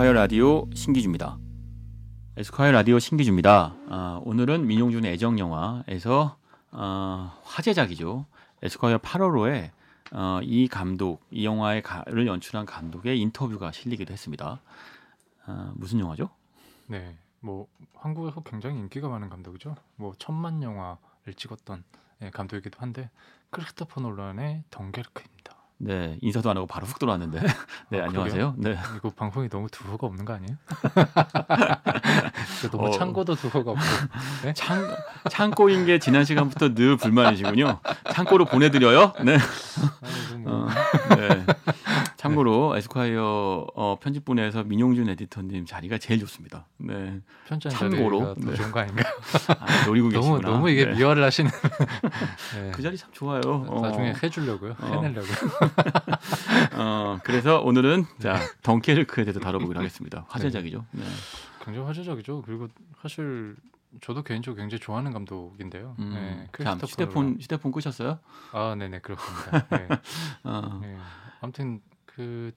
[0.00, 1.38] 에스콰이어 라디오 신기주입니다.
[2.38, 3.76] 에스콰이어 라디오 신기주입니다.
[3.90, 6.38] 아, 오늘은 민용준의 애정 영화에서
[6.72, 8.24] 어, 화제작이죠.
[8.62, 9.70] 에스콰이어 8월호에
[10.12, 14.62] 어, 이 감독, 이 영화의 가를 연출한 감독의 인터뷰가 실리기도 했습니다.
[15.44, 16.30] 아, 무슨 영화죠?
[16.86, 19.76] 네, 뭐 한국에서 굉장히 인기가 많은 감독이죠.
[19.96, 21.84] 뭐 천만 영화를 찍었던
[22.22, 23.10] 예, 감독이기도 한데
[23.50, 25.59] 크리스토퍼 놀란의 덩게르크입니다.
[25.82, 27.40] 네, 인사도 안 하고 바로 훅 들어왔는데.
[27.88, 28.54] 네, 아, 안녕하세요.
[28.58, 28.76] 네.
[28.96, 30.58] 이거 방송이 너무 두호가 없는 거 아니에요?
[32.70, 32.90] 너무 어.
[32.90, 33.82] 창고도 두호가 없고.
[34.44, 34.52] 네?
[34.52, 34.94] 창,
[35.30, 37.80] 창고인 게 지난 시간부터 늘 불만이시군요.
[38.12, 39.14] 창고로 보내드려요?
[39.24, 39.38] 네.
[40.02, 40.66] 아이고 뭐.
[40.66, 40.68] 어,
[41.16, 41.46] 네.
[42.30, 46.66] 참고로 에스콰이어 어, 편집본에서 민용준 에디터님 자리가 제일 좋습니다.
[46.78, 47.20] 네.
[47.46, 48.54] 편찬 참고로, 네.
[48.54, 49.12] 좋은 거 아닌가요?
[49.58, 50.48] 아, 노리고 너무 계시구나.
[50.48, 50.96] 너무 이게 네.
[50.96, 51.50] 미화를 하시는.
[52.54, 52.70] 네.
[52.72, 53.40] 그 자리 참 좋아요.
[53.44, 54.76] 어, 나중에 해주려고요.
[54.80, 54.86] 어.
[54.86, 55.36] 해내려고요.
[56.76, 60.24] 어, 그래서 오늘은 자 덩케르크에 대해서 다뤄보기로 하겠습니다.
[60.28, 60.84] 화제작이죠.
[60.92, 61.04] 네.
[61.64, 62.42] 굉장히 화제적이죠.
[62.42, 62.68] 그리고
[63.02, 63.56] 사실
[64.00, 65.96] 저도 개인적으로 굉장히 좋아하는 감독인데요.
[65.98, 67.38] 음, 네, 참 휴대폰.
[67.40, 68.20] 휴대폰 끄셨어요?
[68.52, 69.66] 아, 네네 그렇습니다.
[69.68, 69.88] 네.
[70.44, 70.96] 어, 네.
[71.40, 71.80] 아무튼
[72.20, 72.52] 그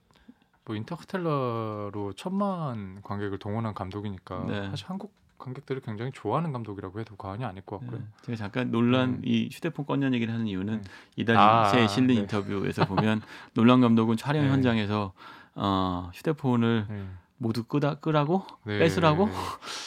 [0.66, 4.70] 뭐 인터스텔라로 천만 관객을 동원한 감독이니까 네.
[4.70, 7.98] 사실 한국 관객들이 굉장히 좋아하는 감독이라고 해도 과언이 아닐 것 같고요.
[7.98, 8.06] 네.
[8.22, 9.20] 제가 잠깐 논란 음.
[9.24, 10.88] 이 휴대폰 꺼낸 얘기를 하는 이유는 네.
[11.16, 12.14] 이달 아, 새 실린 네.
[12.22, 13.20] 인터뷰에서 보면
[13.52, 14.50] 논란 감독은 촬영 네.
[14.50, 15.12] 현장에서
[15.54, 17.04] 어, 휴대폰을 네.
[17.36, 18.78] 모두 끄다 끄라고 네.
[18.78, 19.32] 뺏으라고 네.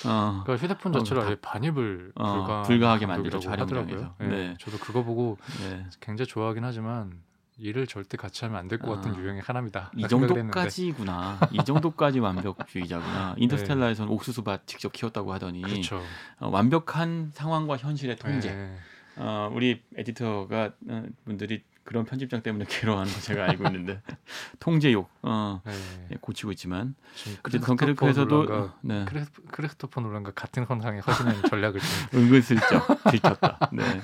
[0.07, 4.05] 어, 그러니까 휴대폰 어, 자체를 다- 아예 반입을 어, 불가 불가하게 만들죠, 감독이라고 촬영장에서.
[4.05, 4.15] 하더라고요.
[4.37, 4.47] 네.
[4.49, 4.55] 네.
[4.59, 5.87] 저도 그거 보고 네.
[6.01, 7.13] 굉장히 좋아하긴 하지만
[7.59, 9.91] 일을 절대 같이 하면 안 될 것 같은 아, 유형의 하나입니다.
[9.95, 10.07] 이.
[10.07, 11.39] 정도까지구나.
[11.51, 13.35] 이 정도까지 완벽주의자구나.
[13.39, 16.03] 인터스텔라에서는 옥수수밭 직접 키웠다고 하더니 그렇죠.
[16.39, 18.53] 어, 완벽한 상황과 현실의 통제.
[18.53, 18.77] 네.
[19.15, 24.01] 어, 우리 에디터가 어, 분들이 그런 편집장 때문에 괴로워하는 거 제가 알고 있는데
[24.59, 25.73] 통제욕 어, 네.
[26.11, 26.93] 예, 고치고 있지만
[27.41, 29.05] 그때 덩케르크에서도 네.
[29.07, 33.69] 크리스, 크리스토퍼 놀란과 같은 선상에 서시는 전략을 좀 은근슬쩍 들켰다.
[33.73, 34.01] 네.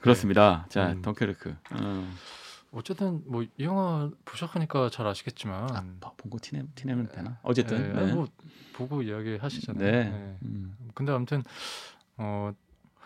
[0.00, 0.66] 그렇습니다.
[0.68, 1.02] 자, 음.
[1.02, 1.54] 덩케르크.
[1.70, 2.12] 어,
[2.72, 7.38] 어쨌든 뭐 이 영화 보셨으니까 잘 아시겠지만 아, 본거 티내 티내면 되나?
[7.42, 8.12] 어쨌든 네, 네.
[8.14, 8.26] 뭐
[8.72, 9.84] 보고 이야기 하시잖아요.
[9.84, 10.10] 네.
[10.10, 10.38] 네.
[10.42, 10.76] 음.
[10.94, 11.42] 근데 아무튼
[12.16, 12.52] 어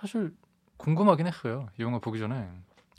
[0.01, 0.35] 사실
[0.77, 1.69] 궁금하긴 했어요.
[1.79, 2.51] 이 영화 보기 전에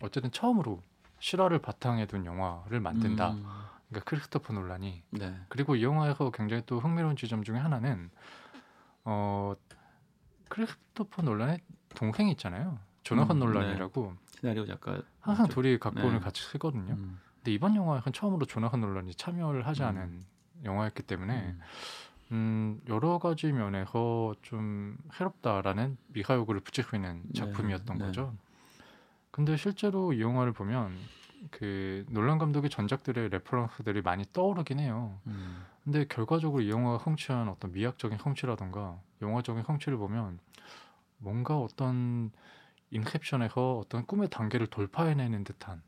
[0.01, 0.81] 어쨌든 처음으로
[1.19, 3.31] 실화를 바탕에 둔 영화를 만든다.
[3.33, 3.45] 음.
[3.89, 5.39] 그러니까 크리스토퍼 놀란이 네.
[5.49, 8.09] 그리고 이 영화에서 굉장히 또 흥미로운 지점 중에 하나는
[9.03, 9.53] 어
[10.49, 11.59] 크리스토퍼 놀란의
[11.95, 12.79] 동생이 있잖아요.
[13.05, 16.19] 조나선 음, 놀란이라고 시나리오 작가 항상 좀- 둘이 각본을 네.
[16.19, 16.95] 같이 쓰거든요.
[16.95, 17.19] 음.
[17.37, 19.87] 근데 이번 영화에서는 처음으로 조나선 놀란이 참여를 하지 음.
[19.87, 20.25] 않은
[20.65, 21.59] 영화였기 때문에 음.
[22.31, 28.05] 음, 여러 가지 면에서 좀 새롭다라는 미사여구를 붙일 수 있는 네, 작품이었던 네.
[28.05, 28.33] 거죠.
[29.29, 30.97] 근데 실제로 이 영화를 보면
[31.51, 35.19] 그 놀란 감독의 전작들의 reference들이 많이 떠오르긴 해요.
[35.27, 35.63] 음.
[35.83, 40.39] 근데 결과적으로 이 영화가 성취한 어떤 미학적인 성취라던가 영화적인 성취를 보면
[41.19, 42.31] 뭔가 어떤
[42.95, 45.81] 인셉션에서 어떤 꿈의 단계를 돌파해내는 듯한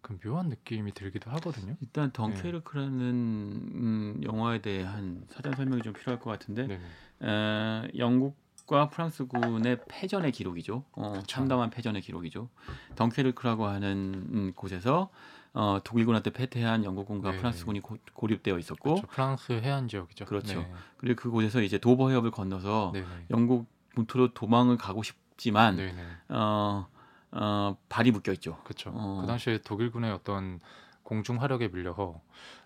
[0.00, 1.76] 그 묘한 느낌이 들기도 하거든요.
[1.80, 6.80] 일단 덩케르크라는 음, 영화에 대한 사전 설명이 좀 필요할 것 같은데.
[7.22, 10.84] 에, 영국과 프랑스군의 패전의 기록이죠.
[10.92, 11.26] 어, 그쵸.
[11.26, 12.48] 참담한 패전의 기록이죠.
[12.96, 15.10] 덩케르크라고 하는 음, 곳에서
[15.54, 17.36] 어, 독일군한테 패퇴한 영국군과 네.
[17.36, 19.06] 프랑스군이 고, 고립되어 있었고 그렇죠.
[19.06, 20.24] 프랑스 해안 지역이죠.
[20.24, 20.60] 그렇죠.
[20.60, 20.72] 네.
[20.96, 22.92] 그리고 그곳에서 이제 도버 해협을 건너서.
[23.30, 26.02] 영국 본토로 도망을 가고 싶 지만 네네.
[26.28, 26.86] 어,
[27.32, 28.58] 어, 발이 묶여 있죠.
[28.62, 28.92] 그렇죠.
[28.94, 29.18] 어.
[29.20, 30.60] 그 당시에 독일군의 어떤
[31.02, 32.20] 공중 화력에 밀려서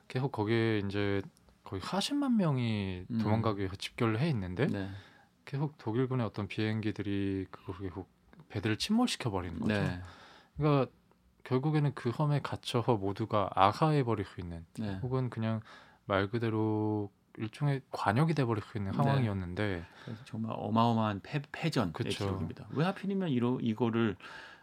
[0.08, 1.22] 계속 거기에 이제
[1.64, 3.18] 거의 40만 명이 음.
[3.18, 4.90] 도망가기 위해서 집결을 해 있는데 네.
[5.46, 8.10] 계속 독일군의 어떤 비행기들이 그걸 계속
[8.50, 9.72] 배들을 침몰시켜 버리는 거죠.
[9.72, 10.02] 네.
[10.58, 10.92] 그러니까
[11.44, 14.98] 결국에는 그 섬에 갇혀서 모두가 아하해 버릴 수 있는 네.
[15.02, 15.62] 혹은 그냥
[16.04, 18.96] 말 그대로 일종의 관역이 돼 버릴 수 있는 네.
[18.96, 19.84] 상황이었는데
[20.24, 21.40] 정말 어마어마한 패,
[21.92, 22.10] 그쵸.
[22.10, 22.66] 기록입니다.
[22.70, 24.16] 왜 하필이면 이로, 이거를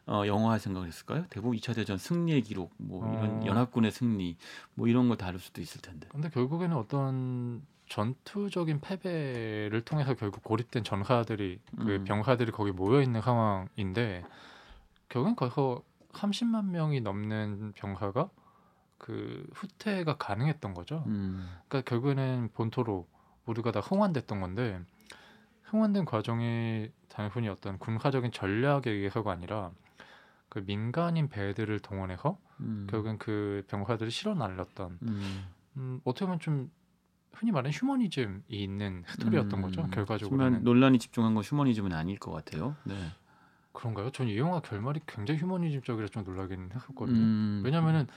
[0.06, 1.26] 어, 영화화 생각을 했을까요?
[1.30, 3.46] 대부분 2차 대전 승리의 기록, 뭐 이런 어.
[3.46, 4.36] 연합군의 승리,
[4.74, 6.08] 뭐 이런 걸 다룰 수도 있을 텐데.
[6.12, 12.04] 근데 결국에는 어떤 전투적인 패배를 통해서 결국 고립된 전사들이 그 음.
[12.04, 14.26] 병사들이 거기 모여 있는 상황인데
[15.10, 15.82] 결국엔 거기서
[16.14, 18.30] 30만 명이 넘는 병사가
[19.04, 21.04] 그 후퇴가 가능했던 거죠.
[21.08, 23.06] 음, 그러니까 결국에는 본토로
[23.44, 24.80] 모두가 다 흥환됐던 건데
[25.64, 29.72] 흥환된 과정이 단순히 어떤 군사적인 전략에 의해서가 아니라
[30.48, 36.72] 그 민간인 배들을 동원해서 음, 결국엔 그 병사들이 실어 날렸던 음, 음, 어떻게 보면 좀
[37.34, 39.86] 흔히 말하는 휴머니즘이 있는 스토리였던 음, 거죠.
[39.90, 42.78] 결과적으로는 논란이 집중한 건 휴머니즘은 아닐 것 같아요.
[42.86, 42.96] 네.
[43.74, 44.12] 그런가요?
[44.12, 47.18] 전 이 영화 결말이 굉장히 휴머니즘적이라 좀 놀라긴 했었거든요.
[47.18, 48.08] 음, 왜냐하면은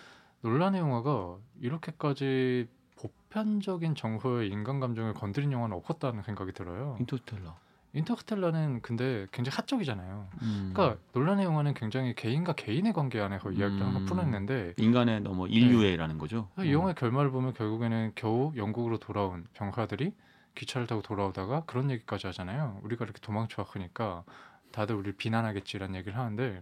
[0.43, 6.97] 논란의 영화가 이렇게까지 보편적인 정서의 인간 감정을 건드린 영화는 없었다는 생각이 들어요.
[7.01, 7.55] 인터스텔라.
[7.93, 10.29] 인터스텔라는 근데 굉장히 사적이잖아요.
[10.43, 10.71] 음.
[10.75, 13.87] 그러니까 논란의 영화는 굉장히 개인과 개인의 관계 안에서 이야기를 음.
[13.87, 16.49] 항상 풀어냈는데 인간의 너무 인류애라는 거죠.
[16.59, 20.13] 이 영화의 결말을 보면 결국에는 겨우 영국으로 돌아온 병사들이
[20.55, 22.81] 기차를 타고 돌아오다가 그런 얘기까지 하잖아요.
[22.83, 24.25] 우리가 이렇게 도망쳐 왔으니까
[24.73, 26.61] 다들 우리를 비난하겠지라는 얘기를 하는데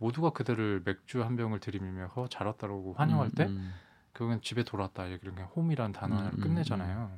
[0.00, 3.72] 모두가 그들을 맥주 한 병을 들이밀면서 잘 왔다라고 환영할 때 음,
[4.14, 7.10] 결국엔 집에 돌아왔다 얘기를 그냥 홈이라는 단어를 음, 음, 끝내잖아요.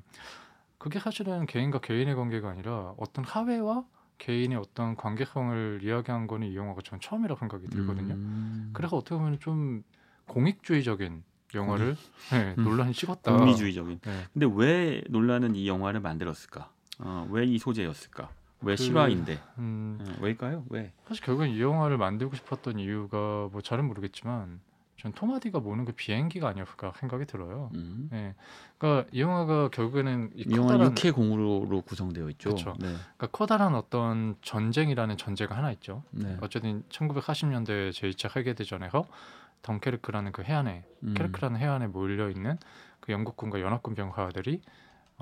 [0.78, 3.84] 그게 사실은 개인과 개인의 관계가 아니라 어떤 사회와
[4.18, 8.14] 개인의 어떤 관계성을 이야기한 거는 이 영화가 전 처음이라고 생각이 들거든요.
[8.14, 8.70] 음.
[8.72, 9.84] 그래서 어떻게 보면 좀
[10.26, 11.22] 공익주의적인
[11.54, 11.96] 영화를
[12.30, 12.64] 네, 음.
[12.64, 13.36] 논란이 찍었다.
[13.36, 14.00] 공리주의적인.
[14.00, 14.24] 네.
[14.32, 16.70] 근데 왜 논란은 이 영화를 만들었을까?
[16.98, 18.28] 어, 왜 이 소재였을까?
[18.62, 19.38] 왜 그- 실화인데?
[19.58, 20.64] 음, 어, 왜일까요?
[20.70, 20.92] 왜?
[21.06, 24.60] 사실 결국엔 이 영화를 만들고 싶었던 이유가 뭐 잘은 모르겠지만
[24.98, 27.70] 전 토마디가 모는 그 비행기가 아니었을까 생각이 들어요.
[27.74, 28.08] 음.
[28.12, 28.34] 네,
[28.78, 32.50] 그러니까 이 영화가 결국에는 이 이 영화 6회 공으로 구성되어 있죠.
[32.50, 32.74] 그쵸.
[32.78, 32.86] 네.
[33.16, 36.04] 그러니까 커다란 어떤 전쟁이라는 전제가 하나 있죠.
[36.12, 36.36] 네.
[36.40, 39.04] 어쨌든 1940년대 제2차 세계 대전에서
[39.62, 41.14] 덩케르크라는 그 해안에 음.
[41.16, 42.56] 케르크라는 해안에 몰려 있는
[43.00, 44.60] 그 영국군과 연합군 병사들이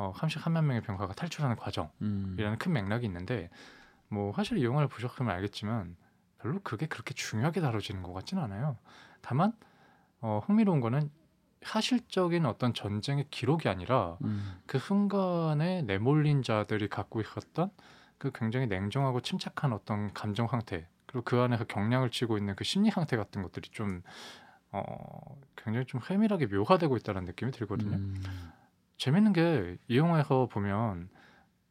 [0.00, 2.56] 어, 함씩 한만 명의 병사가 탈출하는 과정이라는 음.
[2.58, 3.50] 큰 맥락이 있는데
[4.08, 5.94] 뭐 사실 이 영화를 보셨으면 알겠지만
[6.38, 8.78] 별로 그게 그렇게 중요하게 다뤄지는 것 같지는 않아요.
[9.20, 9.52] 다만
[10.22, 11.10] 어, 흥미로운 거는
[11.60, 14.62] 사실적인 어떤 전쟁의 기록이 아니라 음.
[14.64, 17.70] 그 순간에 내몰린 자들이 갖고 있었던
[18.16, 22.90] 그 굉장히 냉정하고 침착한 어떤 감정 상태 그리고 그 안에서 경량을 치고 있는 그 심리
[22.90, 24.02] 상태 같은 것들이 좀
[24.72, 27.96] 어, 굉장히 좀 세밀하게 묘화되고 있다는 느낌이 들거든요.
[27.96, 28.22] 음.
[29.00, 31.08] 재밌는 게 이 영화에서 보면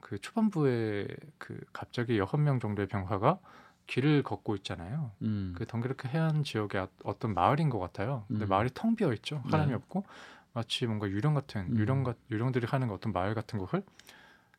[0.01, 3.37] 그 초반부에 그 갑자기 여섯 명 정도의 병사가
[3.85, 5.11] 길을 걷고 있잖아요.
[5.21, 5.53] 음.
[5.55, 8.25] 그 덩케르크 해안 지역의 아- 어떤 마을인 것 같아요.
[8.27, 8.49] 근데 음.
[8.49, 9.43] 마을이 텅 비어 있죠.
[9.51, 9.75] 사람이 네.
[9.75, 10.05] 없고
[10.53, 11.77] 마치 뭔가 유령 같은 음.
[11.77, 13.83] 유령 같 유령들이 하는 어떤 마을 같은 곳을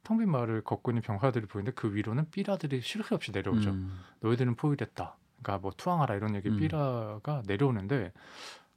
[0.04, 3.70] 텅 빈 마을을 걷고 있는 병사들이 보이는데 그 위로는 삐라들이 쉴 새 없이 내려오죠.
[3.70, 3.98] 음.
[4.20, 5.16] 너희들은 포위됐다.
[5.42, 6.56] 그러니까 뭐 투항하라 이런 얘기 음.
[6.58, 8.12] 삐라가 내려오는데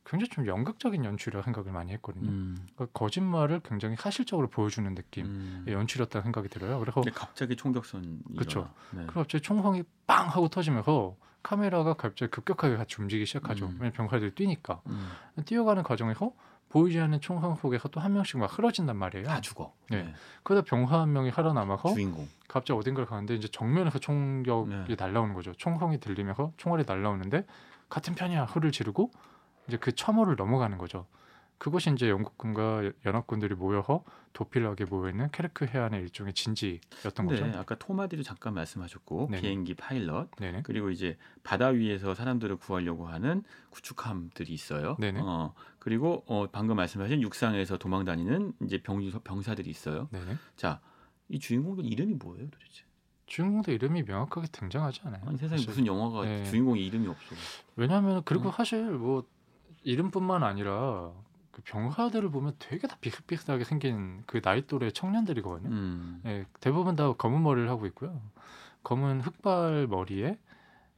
[0.05, 2.29] 굉장히 좀 연극적인 연출이라고 생각을 많이 했거든요.
[2.29, 2.57] 음.
[2.75, 5.65] 그러니까 거짓말을 굉장히 사실적으로 보여주는 느낌의 음.
[5.67, 6.79] 연출이었다는 생각이 들어요.
[6.79, 7.55] 그래서 갑자기
[8.37, 8.59] 그쵸.
[8.59, 8.73] 일어나.
[8.91, 8.97] 네.
[9.07, 13.65] 그리고 갑자기 총성이 빵 하고 터지면서 카메라가 갑자기 급격하게 같이 움직이기 시작하죠.
[13.65, 13.71] 음.
[13.73, 15.09] 왜냐면 병사들이 뛰니까 음.
[15.45, 16.31] 뛰어가는 과정에서
[16.69, 19.27] 보이지 않는 총성 속에서 또 한 명씩 막 흐러진단 말이에요.
[19.27, 19.73] 다 죽어.
[19.89, 20.11] 네.
[20.43, 22.27] 그러다 병사 한 명이 살아남아서 주인공.
[22.47, 24.95] 갑자기 어딘가를 가는데 이제 정면에서 총격이 네.
[24.97, 25.53] 날라오는 거죠.
[25.53, 27.45] 총성이 들리면서 총알이 날라오는데
[27.89, 29.11] 같은 편이야 소리를 지르고
[29.67, 31.07] 이제 그 참호를 넘어가는 거죠.
[31.59, 37.57] 그것이 이제 영국군과 여- 연합군들이 모여서 도필하게 모여 있는 케르크 해안의 일종의 진지였던 근데 거죠.
[37.57, 39.41] 아까 토마디도 잠깐 말씀하셨고 네네.
[39.41, 40.63] 비행기 파일럿 네네.
[40.63, 44.97] 그리고 이제 바다 위에서 사람들을 구하려고 하는 구축함들이 있어요.
[44.99, 45.21] 네네.
[45.23, 50.09] 어, 그리고 어, 방금 말씀하신 육상에서 도망다니는 이제 병, 병사들이 있어요.
[50.57, 50.81] 자,
[51.29, 52.83] 이 주인공들 이름이 뭐예요, 도대체?
[53.27, 55.21] 주인공도 이름이 명확하게 등장하지 않아요.
[55.25, 55.69] 아니 세상에 사실.
[55.69, 56.43] 무슨 영화가 네.
[56.43, 57.35] 주인공이 이름이 없어.
[57.77, 58.51] 왜냐하면 그리고 음.
[58.51, 59.25] 사실 뭐
[59.83, 61.11] 이름뿐만 아니라
[61.51, 65.69] 그 병사들을 보면 되게 다 비슷비슷하게 생긴 그 나이 또래 청년들이거든요.
[65.69, 66.21] 음.
[66.25, 68.19] 예, 대부분 다 검은 머리를 하고 있고요.
[68.83, 70.37] 검은 흑발 머리에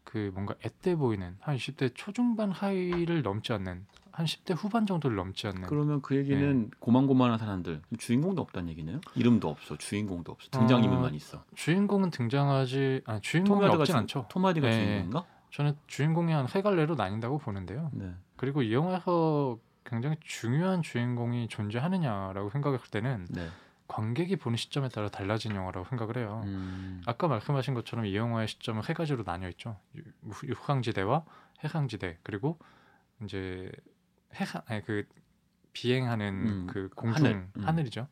[0.04, 5.46] 그 뭔가 앳돼 보이는 한 20대 초중반 하이를 넘지 않는 한 10대 후반 정도를 넘지
[5.48, 6.70] 않는 그러면 그 얘기는 네.
[6.80, 9.02] 고만고만한 사람들 주인공도 없다는 얘기네요.
[9.16, 11.44] 이름도 없어, 주인공도 없어, 등장 어, 인물만 있어.
[11.56, 14.26] 주인공은 등장하지 아 주인공이 없진 주- 않죠.
[14.30, 14.74] 토마디가 네.
[14.74, 15.26] 주인공인가?
[15.56, 17.90] 저는 주인공이 한세 갈래로 나뉜다고 보는데요.
[17.94, 18.14] 네.
[18.36, 23.48] 그리고 이 영화에서 굉장히 중요한 주인공이 존재하느냐라고 생각했을 때는 네.
[23.88, 26.42] 관객이 보는 시점에 따라 달라진 영화라고 생각을 해요.
[26.46, 27.02] 음.
[27.06, 29.78] 아까 말씀하신 것처럼 이 영화의 시점은 세 가지로 나뉘어 있죠.
[29.96, 30.04] 유-
[30.50, 31.24] 육항지대와
[31.64, 32.60] 해상지대 그리고
[33.24, 33.72] 이제
[34.34, 35.08] 해상 아니 그
[35.72, 37.64] 비행하는 음, 그 공중 하늘, 음.
[37.66, 38.08] 하늘, 이죠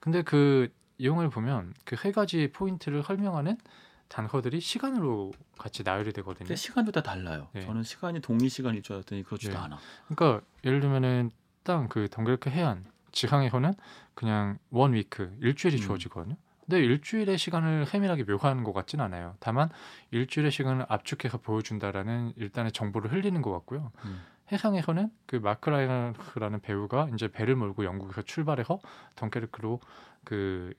[0.00, 3.58] 근데 그 이 영화를 보면 그 세 가지 포인트를 설명하는
[4.08, 6.54] 단어들이 시간으로 같이 나열이 되거든요.
[6.54, 7.48] 시간도 다 달라요.
[7.52, 7.62] 네.
[7.62, 9.58] 저는 시간이 동일 시간일 줄 알았더니 그렇지도 네.
[9.58, 9.78] 않아.
[10.08, 11.30] 그러니까 예를 들면은
[11.64, 13.74] 땅 그 덩케르크 해안 지상에서는
[14.14, 15.80] 그냥 one week 일주일이 음.
[15.80, 16.36] 주어지거든요.
[16.60, 19.36] 근데 일주일의 시간을 세밀하게 묘사하는 것 같진 않아요.
[19.38, 19.68] 다만
[20.10, 23.92] 일주일의 시간을 압축해서 보여준다라는 일단의 정보를 흘리는 것 같고요.
[24.04, 24.22] 음.
[24.50, 28.78] 해상에서는 그 마크 라일런스라는 배우가 이제 배를 몰고 영국에서 출발해서
[29.16, 29.80] 덩케르크로
[30.24, 30.72] 그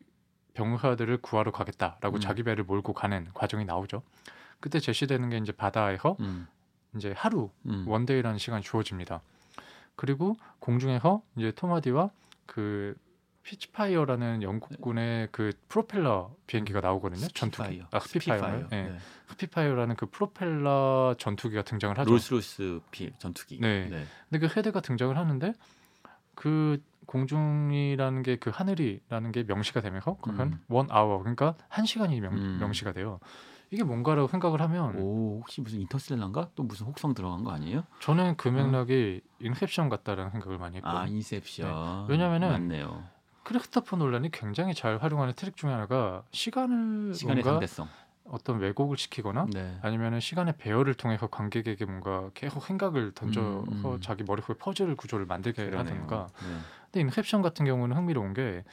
[0.57, 2.19] 병사들을 구하러 가겠다라고 음.
[2.19, 4.01] 자기 배를 몰고 가는 과정이 나오죠.
[4.59, 6.47] 그때 제시되는 게 이제 바다에서 음.
[6.95, 7.87] 이제 하루 음.
[7.87, 9.21] one day라는 시간이 주어집니다.
[9.95, 12.09] 그리고 공중에서 이제 톰 하디와
[12.47, 12.95] 그
[13.43, 17.27] 스피트파이어라는 영국군의 그 프로펠러 비행기가 나오거든요.
[17.29, 17.83] 전투기.
[17.91, 18.39] 아, 스핏파이어.
[18.39, 18.67] 스핏파이어.
[18.71, 18.89] 예.
[18.89, 18.97] 네.
[19.27, 22.09] 스핏파이어라는 그 프로펠러 전투기가 등장을 하죠.
[22.09, 23.59] 롤스로이스 비 전투기.
[23.61, 23.89] 네.
[24.29, 25.53] 근데 그 헤드가 등장을 하는데
[26.35, 30.59] 그 공중이라는 게 그 하늘이라는 게 명시가 되면서 그건 음.
[30.67, 32.57] one hour 그러니까 한 시간이 명, 음.
[32.59, 33.19] 명시가 돼요.
[33.71, 36.51] 이게 뭔가라고 생각을 하면 오 혹시 무슨 인터스텔라인가?
[36.55, 37.83] 또 무슨 혹성 들어간 거 아니에요?
[37.99, 40.99] 저는 그 맥락이 인셉션 같다라는 생각을 많이 했거든요.
[41.01, 41.67] 아 인셉션.
[42.07, 42.13] 네.
[42.13, 43.03] 왜냐면은 맞네요.
[43.43, 47.87] 크리스토퍼 놀란이 굉장히 잘 활용하는 트릭 중에 하나가 시간을 시간의 상대성.
[48.29, 49.79] 어떤 왜곡을 시키거나 네.
[49.81, 53.97] 아니면은 시간의 배열을 통해서 관객에게 뭔가 계속 생각을 던져서 음, 음.
[54.01, 55.93] 자기 머릿속에 퍼즐 구조를 만들게 그러네요.
[55.93, 56.57] 하든가 네.
[56.91, 58.63] 근데 인셉션 같은 경우는 흥미로운 게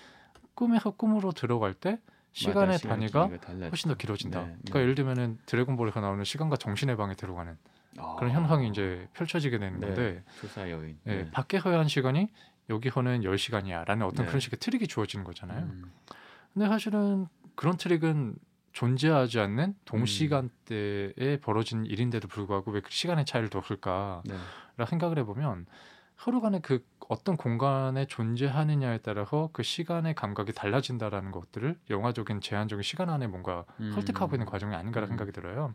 [0.55, 1.99] 꿈에서 꿈으로 들어갈 때
[2.33, 2.79] 시간의.
[2.79, 3.69] 시간의 단위가.
[3.69, 4.41] 훨씬 더 길어진다.
[4.41, 4.81] 네, 그러니까 네.
[4.83, 7.57] 예를 들면은 드래곤볼에서 나오는 시간과 정신의 방에 들어가는
[8.19, 8.35] 그런 아.
[8.35, 9.87] 현상이 이제 펼쳐지게 되는 네.
[9.87, 10.99] 건데 조사 여인.
[11.07, 11.31] 예, 네.
[11.31, 12.29] 밖에서의 한 시간이
[12.71, 14.27] 여기서는 10시간이야라는 어떤 네.
[14.27, 15.61] 그런 식의 트릭이 주어지는 거잖아요.
[15.65, 15.93] 음.
[16.53, 18.37] 근데 사실은 그런 트릭은
[18.73, 24.35] 존재하지 않는 동시간대에 벌어진 일인데도 불구하고 왜 그 시간의 차이를 뒀을까라 네.
[24.87, 25.67] 생각을 해보면
[26.17, 33.11] 서로 간에 그 어떤 공간에 존재하느냐에 따라서 그 시간의 감각이 달라진다라는 것들을 영화적인 제한적인 시간
[33.11, 33.93] 안에 뭔가 음.
[33.93, 35.19] 설득하고 있는 과정이 아닌가라는 음.
[35.19, 35.75] 생각이 들어요.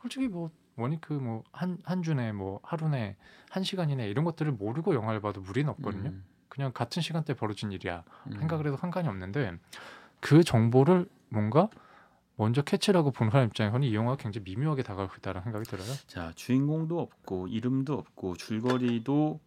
[0.00, 5.20] 솔직히 뭐 원이크 뭐 한 한 주내 뭐 하루 내한 시간이내 이런 것들을 모르고 영화를
[5.20, 6.10] 봐도 무리는 없거든요.
[6.10, 6.24] 음.
[6.48, 8.32] 그냥 같은 시간대 벌어진 일이야 음.
[8.38, 9.58] 생각을 해도 상관이 없는데
[10.20, 11.68] 그 정보를 뭔가
[12.36, 15.88] 먼저 캐치라고 보는 사람 입장에서는 이 영화가 굉장히 미묘하게 다가오고 있다는 생각이 들어요.
[16.06, 19.40] 자 주인공도 없고 이름도 없고 줄거리도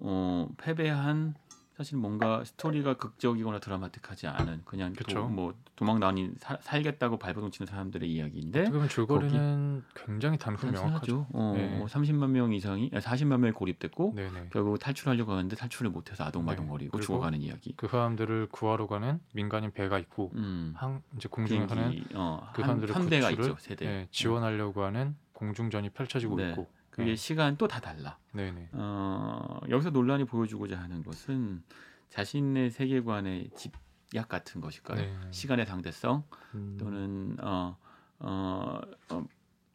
[0.00, 1.34] 어, 패배한
[1.76, 5.14] 사실 뭔가 스토리가 극적이거나 드라마틱하지 않은 그냥 그쵸.
[5.20, 10.72] 도, 뭐 도망 나니 사- 살겠다고 발버둥 치는 사람들의 이야기인데 어떻게 보면 줄거리는 굉장히 단순
[10.72, 11.26] 명확하죠.
[11.32, 11.78] 어, 네.
[11.78, 14.48] 뭐 30만 명 이상이 40만 명이 고립됐고 네네.
[14.52, 17.02] 결국 탈출하려고 하는데 탈출을 못해서 아동바동거리고 네.
[17.02, 17.72] 죽어가는 이야기.
[17.78, 20.74] 그 사람들을 구하러 가는 민간인 배가 있고 음.
[20.76, 23.86] 항 이제 공중에서는 비행기 어, 그한 사람들의 편대가 구출을 있죠 세대.
[23.86, 26.50] 예, 지원하려고 하는 공중전이 펼쳐지고 네.
[26.50, 26.68] 있고.
[26.90, 27.16] 그게 네.
[27.16, 28.18] 시간 또 다 달라.
[28.32, 28.70] 네네.
[28.72, 31.62] 어, 여기서 논란이 보여주고자 하는 것은
[32.08, 35.00] 자신의 세계관의 집약 같은 것일까요?
[35.00, 35.16] 네.
[35.30, 37.76] 시간의 상대성 음, 또는 어,
[38.18, 38.80] 어,
[39.10, 39.24] 어,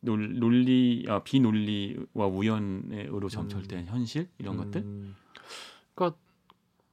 [0.01, 4.81] 논- 논리 어, 비논리와 우연으로 점철된 현실 이런 것들.
[4.81, 5.15] 음,
[5.95, 6.19] 그러니까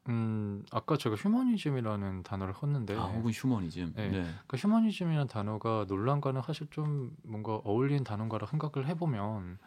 [0.09, 3.93] 음, 아까 제가 휴머니즘이라는 단어를 썼는데 아, 혹은 휴머니즘.
[3.95, 4.09] 네.
[4.11, 4.31] 네.
[4.47, 9.59] 그 휴머니즘이라는 단어가 논란과는 사실 좀 뭔가 어울리는 단어인가라 생각을 해보면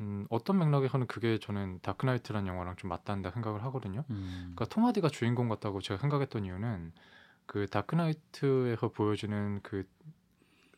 [0.00, 4.04] 음, 어떤 맥락에서는 그게 저는 다크나이트라는 영화랑 좀 맞닿는다 생각을 하거든요.
[4.10, 4.52] 음.
[4.54, 6.92] 그러니까 톰 하디가 주인공 같다고 제가 생각했던 이유는
[7.46, 9.88] 그 다크나이트에서 보여지는 그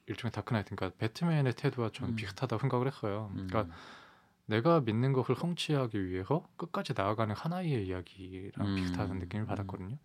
[0.07, 2.17] 일종의 다크나이트, 그러니까 배트맨의 태도와 저는 음.
[2.17, 3.31] 비슷하다고 생각을 했어요.
[3.35, 3.47] 음.
[3.49, 3.75] 그러니까
[4.47, 8.75] 내가 믿는 것을 성취하기 위해서 끝까지 나아가는 하나의 이야기랑 음.
[8.75, 9.47] 비슷한 느낌을 음.
[9.47, 9.97] 받았거든요.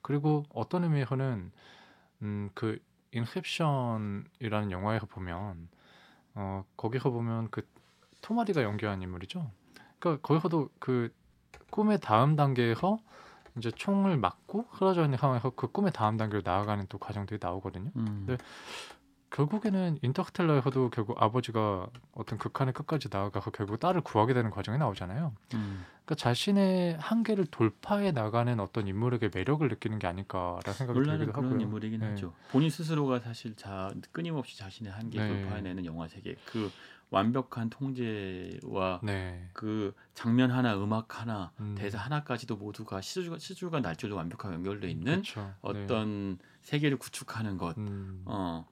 [0.00, 1.52] 그리고 어떤 의미에서는
[2.22, 2.78] 음, 그
[3.12, 5.68] 인셉션이라는 영화에서 보면
[6.34, 7.66] 어, 거기서 보면 그
[8.24, 9.50] 토마디가 연기한 인물이죠.
[9.98, 11.12] 그러니까 거기서도 그
[11.70, 12.98] 꿈의 다음 단계에서
[13.58, 17.90] 이제 총을 맞고 흐려져 있는 상황에서 그 꿈의 다음 단계로 나아가는 또 과정들이 나오거든요.
[17.96, 18.24] 음.
[18.26, 18.36] 네.
[19.28, 25.34] 결국에는 인터스텔라에서도 결국 아버지가 어떤 극한의 끝까지 나아가서 결국 딸을 구하게 되는 과정이 나오잖아요.
[25.54, 25.84] 음.
[26.04, 31.60] 그러니까 자신의 한계를 돌파해 나가는 어떤 인물에게 매력을 느끼는 게 아닐까라는 생각이 들기도 그런 하고요.
[31.60, 32.10] 인물이긴 네.
[32.10, 32.32] 하죠.
[32.50, 35.28] 본인 스스로가 사실 자 끊임없이 자신의 한계 네.
[35.28, 36.70] 돌파해내는 영화 세계 그
[37.10, 39.48] 완벽한 통제와 네.
[39.52, 41.74] 그 장면 하나, 음악 하나, 음.
[41.76, 45.40] 대사 하나까지도 모두가 시주가 시주가 날줄로 완벽하게 연결돼 있는 그렇죠.
[45.42, 45.52] 네.
[45.62, 47.76] 어떤 세계를 구축하는 것.
[47.78, 48.22] 음.
[48.24, 48.66] 어,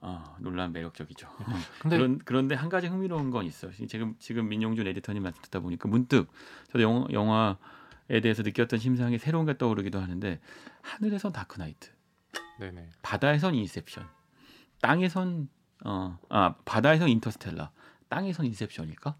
[0.00, 1.28] 어, 논란 매력적이죠.
[1.82, 3.68] 근데 그런 그런데 한 가지 흥미로운 건 있어.
[3.68, 6.28] 요 지금 지금 민용준 에디터님 말씀 듣다 보니까 문득
[6.70, 10.40] 저도 영화, 영화에 대해서 느꼈던 심상이 새로운 게 떠오르기도 하는데
[10.82, 11.90] 하늘에선 다크나이트,
[12.60, 12.90] 네네.
[13.02, 14.06] 바다에선 인셉션,
[14.80, 15.48] 땅에선
[15.84, 17.70] 어, 아 바다에선 인터스텔라,
[18.08, 19.14] 땅에선 인셉션일까?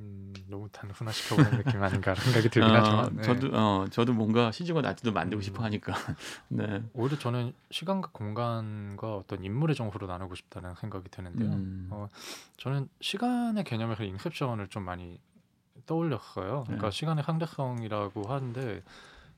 [0.00, 3.22] 음, 너무 단순화 시켜보는 느낌 아닌가 생각이 들긴 어, 하지만 네.
[3.22, 5.42] 저도 어, 저도 뭔가 시주가 나트도 만들고 음.
[5.42, 5.94] 싶어 하니까
[6.48, 6.82] 네.
[6.94, 11.50] 오히려 저는 시간과 공간과 어떤 인물의 정보로 나누고 싶다는 생각이 드는데요.
[11.50, 11.88] 음.
[11.90, 12.08] 어,
[12.56, 15.20] 저는 시간의 개념에서 인셉션을 좀 많이
[15.84, 16.64] 떠올렸어요.
[16.64, 16.90] 그러니까 네.
[16.90, 18.82] 시간의 상대성이라고 하는데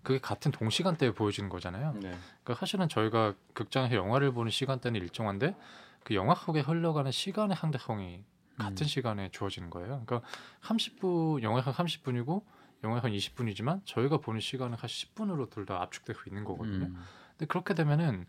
[0.03, 1.93] 그게 같은 동시간대에 보여지는 거잖아요.
[1.95, 2.15] 네.
[2.43, 5.57] 그러니까 사실은 저희가 극장에서 영화를 보는 시간대는 일정한데
[6.05, 8.25] 그 영화 속에 흘러가는 시간의 상대성이
[8.59, 8.87] 같은 음.
[8.87, 10.03] 시간에 주어지는 거예요.
[10.05, 10.23] 그러니까
[10.63, 12.43] 30분 영화에서 30분이고
[12.85, 16.87] 영화에서 20분이지만 저희가 보는 시간은 한 10분으로 둘 다 압축되고 있는 거거든요.
[16.87, 17.05] 음.
[17.33, 18.27] 근데 그렇게 되면은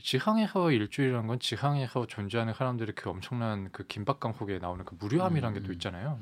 [0.00, 5.70] 지항에서 일주일이라는 건 지항에서 존재하는 사람들의 그 엄청난 그 긴박감 속에 나오는 그 무료함이라는 게또
[5.70, 5.74] 음.
[5.74, 6.18] 있잖아요.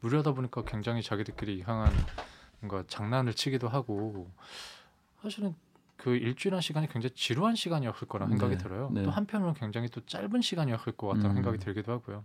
[0.00, 1.92] 무료하다 보니까 굉장히 자기들끼리 이상한
[2.60, 4.30] 뭔가 장난을 치기도 하고
[5.22, 5.54] 사실은
[5.98, 8.88] 그 일주일한 시간이 굉장히 지루한 시간이었을 거라 생각이 네, 들어요.
[8.92, 9.02] 네.
[9.02, 11.34] 또 한편으로는 굉장히 또 짧은 시간이었을 것 같다는 음.
[11.34, 12.24] 생각이 들기도 하고요.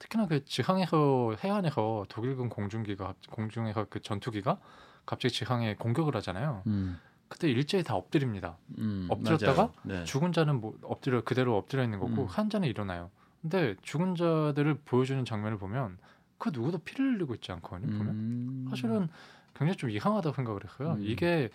[0.00, 4.58] 특히나 그 지항에서 해안에서 독일군 공중기가 갑- 공중에서 그 전투기가
[5.06, 6.62] 갑자기 지항에 공격을 하잖아요.
[6.66, 6.98] 음,
[7.28, 8.58] 그때 일제히 다 엎드립니다.
[8.78, 9.72] 음, 엎드렸다가.
[9.84, 10.02] 네.
[10.02, 12.26] 죽은 자는 뭐 엎드려 그대로 엎드려 있는 거고 음.
[12.26, 13.10] 환자는 일어나요.
[13.40, 15.96] 근데 죽은 자들을 보여주는 장면을 보면
[16.38, 17.96] 그 누구도 피를 흘리고 있지 않거든요.
[17.98, 18.66] 보면 음.
[18.68, 19.08] 사실은
[19.54, 20.94] 굉장히 좀 이상하다고 생각을 했어요.
[20.94, 21.04] 음.
[21.04, 21.50] 이게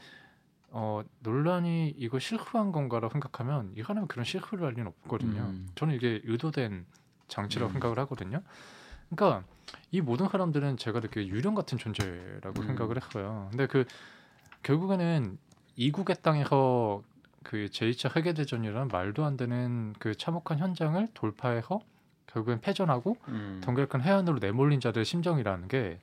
[0.69, 5.41] 어, 논란이 이거 실수한 건가라고 생각하면 이 사람은 그런 실수를 할 리는 없거든요.
[5.41, 5.67] 음.
[5.75, 6.85] 저는 이게 의도된
[7.27, 7.73] 장치라고 음.
[7.73, 8.41] 생각을 하거든요.
[9.09, 9.47] 그러니까
[9.91, 12.67] 이 모든 사람들은 제가 느끼기에 유령 같은 존재라고 음.
[12.67, 13.47] 생각을 했어요.
[13.51, 13.85] 근데 그
[14.63, 15.37] 결국에는
[15.75, 17.03] 이국의 땅에서
[17.43, 21.79] 그 제2차 세계대전이라는 말도 안 되는 그 참혹한 현장을 돌파해서
[22.27, 23.61] 결국엔 패전하고 음.
[23.63, 25.99] 동결한 해안으로 내몰린 자들의 심정이라는 게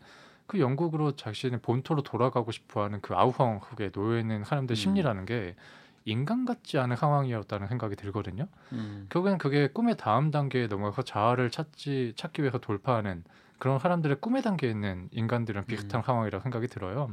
[0.54, 4.76] 그 영국으로 자신의 본토로 돌아가고 싶어하는 그 아우성 흑에 놓여 있는 사람들의 음.
[4.76, 5.56] 심리라는 게
[6.04, 8.46] 인간 같지 않은 상황이었다는 생각이 들거든요.
[8.72, 9.06] 음.
[9.10, 13.24] 결국엔 그게 꿈의 다음 단계에 넘어가서 자아를 찾지 찾기 위해서 돌파하는
[13.58, 16.02] 그런 사람들의 꿈의 단계에 있는 인간들이랑 비슷한 음.
[16.04, 17.10] 상황이라고 생각이 들어요.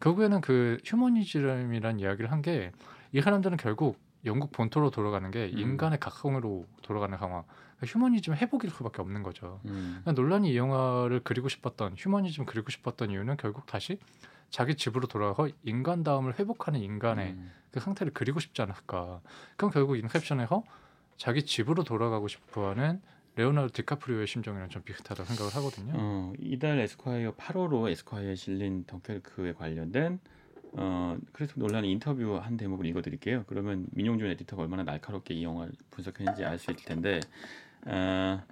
[0.00, 2.72] 결국에는 그 휴머니즘이라는 이야기를 한 게
[3.14, 5.58] 이 사람들은 결국 영국 본토로 돌아가는 게 음.
[5.58, 7.44] 인간의 각성으로 돌아가는 상황.
[7.86, 9.60] 휴머니즘 회복일 수밖에 없는 거죠.
[9.66, 10.00] 음.
[10.02, 13.98] 그러니까 놀란이 이 영화를 그리고 싶었던 휴머니즘 그리고 싶었던 이유는 결국 다시
[14.50, 17.50] 자기 집으로 돌아가서 인간다움을 회복하는 인간의 음.
[17.70, 19.20] 그 상태를 그리고 싶지 않을까.
[19.56, 20.62] 그럼 결국 인셉션에서
[21.16, 23.00] 자기 집으로 돌아가고 싶어하는
[23.36, 25.94] 레오나르도 디카프리오의 심정이랑 좀 비슷하다고 생각을 하거든요.
[25.96, 30.20] 어, 이달 에스콰이어 8호로 에스콰이어에 실린 덩케르크에 관련된
[30.74, 33.44] 어, 그래서 논란 인터뷰 한 대목을 읽어드릴게요.
[33.46, 37.20] 그러면 민용준 에디터가 얼마나 날카롭게 이 영화를 분석했는지 알 수 있을 텐데
[37.86, 38.42] 어,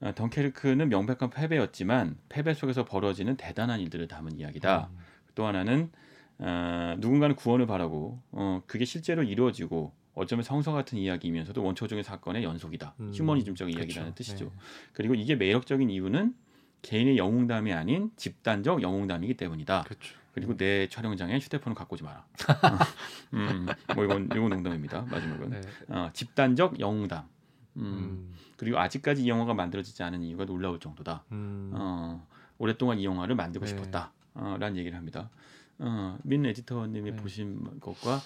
[0.00, 4.90] 어, 덩케르크는 명백한 패배였지만 패배 속에서 벌어지는 대단한 일들을 담은 이야기다.
[4.92, 4.98] 음,
[5.34, 5.90] 또 하나는
[6.38, 12.94] 어, 누군가는 구원을 바라고 어, 그게 실제로 이루어지고 어쩌면 성서 같은 이야기이면서도 원초적인 사건의 연속이다.
[13.00, 13.78] 음, 휴머니즘적인.
[13.78, 14.46] 이야기라는 뜻이죠.
[14.46, 14.50] 네.
[14.92, 16.34] 그리고 이게 매력적인 이유는
[16.82, 19.82] 개인의 영웅담이 아닌 집단적 영웅담이기 때문이다.
[19.84, 20.16] 그렇죠.
[20.32, 22.26] 그리고 내 촬영장에 휴대폰을 갖고 오지 마라.
[23.34, 25.02] 음, 뭐 이건 이건 농담입니다.
[25.02, 25.60] 마지막은 네.
[25.88, 27.28] 어, 집단적 영웅담.
[27.76, 31.24] 음, 음, 그리고 아직까지 이 영화가 만들어지지 않은 이유가 놀라울 정도다.
[31.32, 32.24] 음, 어,
[32.58, 33.70] 오랫동안 이 영화를 만들고 네.
[33.70, 34.12] 싶었다.
[34.34, 35.30] 어, 라는 얘기를 합니다.
[35.80, 37.16] 어, 민 에디터님이 네.
[37.16, 38.20] 보신 것과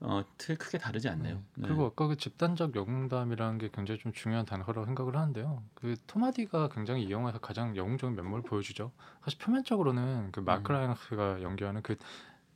[0.00, 1.34] 어, 틀 크게 다르지 않네요.
[1.34, 1.42] 네.
[1.56, 1.68] 네.
[1.68, 5.62] 그리고 아까 그 집단적 영웅담이라는 게 굉장히 좀 중요한 단어라고 생각을 하는데요.
[5.74, 8.92] 그 토마디가 굉장히 이 영화에서 가장 영웅적인 면모를 보여주죠.
[9.22, 10.78] 사실 표면적으로는 그 마크 음.
[10.78, 11.96] 라이너스가 연기하는 그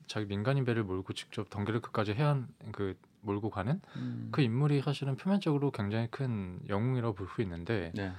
[0.06, 5.70] 자기 민간인 배를 몰고 직접 덩게르크까지 해안 그 몰고 가는 음, 그 인물이 사실은 표면적으로
[5.70, 8.12] 굉장히 큰 영웅이라고 볼 수 있는데 네.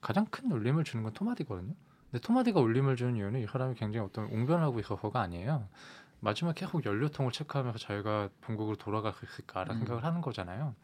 [0.00, 1.74] 가장 큰 울림을 주는 건 토마디거든요.
[2.10, 5.68] 근데 토마디가 울림을 주는 이유는 이 사람이 굉장히 어떤 웅변하고 있어서가 아니에요.
[6.20, 8.76] 마지막에 계속 연료통을 체크하면서 자기가 본국으로
[9.22, 9.78] 있을까라는 음.
[9.80, 10.74] 생각을 하는 거잖아요.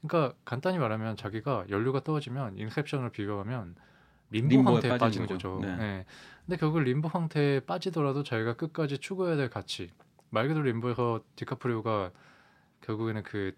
[0.00, 3.76] 그러니까 간단히 말하면 자기가 연료가 떨어지면 인셉션을 비교하면
[4.30, 5.58] 림보 상태에 빠지는 거죠.
[5.58, 5.66] 거죠.
[5.66, 5.76] 네.
[5.76, 6.04] 네.
[6.46, 9.90] 근데 결국 림보 상태에 빠지더라도 자기가 끝까지 추구해야 될 가치.
[10.30, 12.10] 말 그대로 림보에서 디카프리오가
[12.82, 13.56] 결국에는 그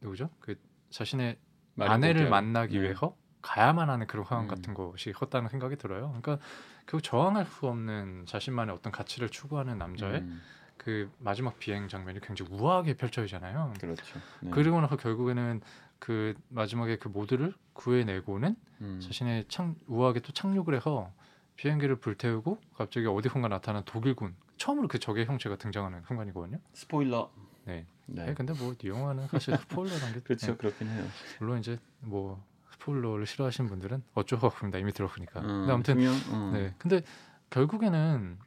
[0.00, 0.30] 누구죠?
[0.40, 0.56] 그
[0.90, 1.38] 자신의
[1.78, 2.28] 아내를.
[2.28, 2.84] 만나기 네.
[2.84, 4.48] 위해서 가야만 하는 그런 상황 음.
[4.48, 6.08] 같은 것이 컸다는 생각이 들어요.
[6.08, 6.38] 그러니까
[6.86, 10.40] 결국 저항할 수 없는 자신만의 어떤 가치를 추구하는 남자의 음,
[10.76, 13.74] 그 마지막 비행 장면이 굉장히 우아하게 펼쳐지잖아요.
[13.80, 14.18] 그렇죠.
[14.40, 14.50] 네.
[14.50, 15.60] 그리고 나서 결국에는
[15.98, 21.12] 그 마지막에 그 모두를 구해내고는 음, 자신의 창 우아하게 또 착륙을 해서
[21.56, 26.58] 비행기를 불태우고 갑자기 어디선가 나타난 독일군 처음으로 그 적의 형체가 등장하는 순간이거든요.
[26.72, 27.30] 스포일러.
[27.64, 27.86] 네.
[28.12, 28.26] 네.
[28.26, 30.46] 네, 근데 뭐 이 영화는 사실 스포일러란 게 그렇죠.
[30.48, 31.04] 네, 그렇긴 해요.
[31.38, 34.78] 물론 이제 뭐 스포일러를 싫어하시는 분들은 어쩔 수 없습니다.
[34.78, 35.40] 이미 들었으니까.
[35.40, 36.50] 어, 근데 아무튼 중요- 어.
[36.52, 36.74] 네.
[36.78, 37.02] 근데
[37.50, 38.38] 결국에는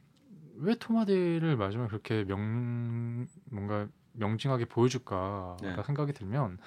[0.56, 5.82] 왜 토마디를 마지막에 그렇게 명 뭔가 명징하게 보여줄까라는 네.
[5.84, 6.58] 생각이 들면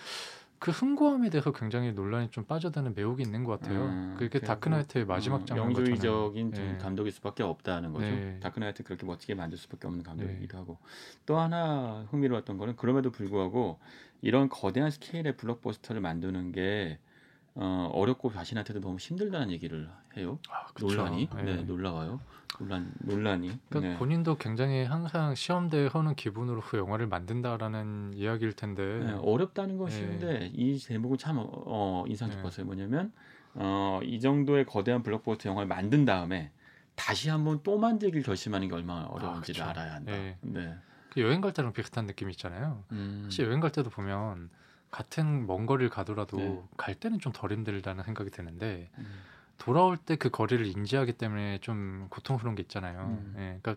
[0.60, 3.86] 그 흥고함에 대해서 굉장히 논란이 좀 빠져드는 매혹이 있는 것 같아요.
[3.86, 6.78] 음, 그게 다크나이트의 마지막 어, 장면 영주의적인 좀 네.
[6.78, 8.06] 감독일 수밖에 없다는 거죠.
[8.06, 8.40] 네.
[8.42, 10.78] 다크나이트 그렇게 멋지게 만들 수밖에 없는 감독이기도 하고
[11.26, 13.80] 또 하나 흥미로웠던 거는 그럼에도 불구하고
[14.22, 16.98] 이런 거대한 스케일의 블록버스터를 만드는 게
[17.60, 20.40] 어, 어렵고 자신한테도 너무 힘들다는 얘기를 해요.
[20.50, 20.68] 아.
[20.80, 21.44] 논란이 네.
[21.44, 22.20] 네, 놀라워요.
[22.60, 23.60] 논란 논란이.
[23.70, 23.98] 그러니까 네.
[23.98, 29.96] 본인도 굉장히 항상 시험대에 허는 기분으로 그 영화를 만든다라는 이야기일 텐데 네, 어렵다는 건 네.
[29.96, 32.36] 쉬운데 이 제목은 참 어, 어, 인상 네.
[32.36, 32.66] 깊었어요.
[32.66, 33.12] 뭐냐면
[33.56, 36.52] 어, 이 정도의 거대한 블록버스터 영화를 만든 다음에
[36.96, 39.70] 다시 한번 또 만들기를 결심하는 게 얼마나 어려운지를 그쵸.
[39.70, 40.12] 알아야 한다.
[40.12, 40.38] 네.
[40.42, 40.76] 네.
[41.10, 42.84] 그 여행 갈 때랑 비슷한 느낌 있잖아요.
[42.92, 44.50] 음, 사실 여행 갈 때도 보면
[44.92, 46.62] 같은 먼 거리를 가더라도 네.
[46.78, 49.06] 갈 때는 좀 덜 힘들다는 생각이 드는데 음,
[49.58, 53.18] 돌아올 때 그 거리를 인지하기 때문에 좀 고통스러운 게 있잖아요.
[53.20, 53.34] 음.
[53.38, 53.76] 예, 그러니까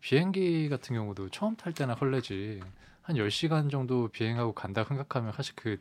[0.00, 2.60] 비행기 같은 경우도 처음 탈 때나 설레지
[3.02, 5.80] 한 10시간 정도 비행하고 간다 생각하면 사실 그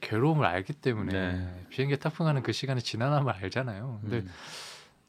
[0.00, 1.66] 괴로움을 알기 때문에 네.
[1.70, 3.98] 비행기 탑승하는 그 시간이 지나나면 알잖아요.
[4.02, 4.30] 근데 음.